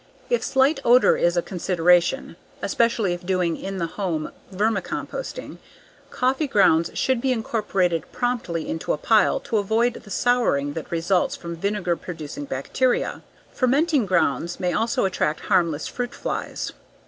If 0.31 0.43
slight 0.43 0.79
odor 0.83 1.15
is 1.15 1.37
a 1.37 1.43
consideration, 1.43 2.35
especially 2.63 3.13
if 3.13 3.23
doing 3.23 3.55
in 3.55 3.77
the 3.77 3.85
home 3.85 4.31
vermicomposting, 4.51 5.59
coffee 6.09 6.47
grounds 6.47 6.89
should 6.95 7.21
be 7.21 7.31
incorporated 7.31 8.11
promptly 8.11 8.67
into 8.67 8.93
a 8.93 8.97
pile 8.97 9.39
to 9.41 9.57
avoid 9.57 9.93
the 9.93 10.09
souring 10.09 10.73
that 10.73 10.89
results 10.91 11.35
from 11.35 11.55
vinegar 11.55 11.95
producing 11.95 12.45
bacteria. 12.45 13.21
Fermenting 13.53 14.07
grounds 14.07 14.59
may 14.59 14.73
also 14.73 15.05
attract 15.05 15.41
harmless 15.41 15.87
fruit 15.87 16.15
flies. 16.15 16.73